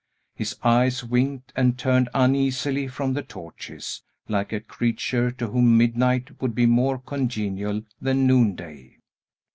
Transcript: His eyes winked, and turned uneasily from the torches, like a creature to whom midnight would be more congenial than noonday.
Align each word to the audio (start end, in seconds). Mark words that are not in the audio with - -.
His 0.33 0.55
eyes 0.63 1.03
winked, 1.03 1.53
and 1.55 1.77
turned 1.77 2.09
uneasily 2.15 2.87
from 2.87 3.13
the 3.13 3.21
torches, 3.21 4.01
like 4.27 4.51
a 4.51 4.59
creature 4.59 5.29
to 5.33 5.45
whom 5.49 5.77
midnight 5.77 6.41
would 6.41 6.55
be 6.55 6.65
more 6.65 6.97
congenial 6.97 7.83
than 8.01 8.25
noonday. 8.25 8.97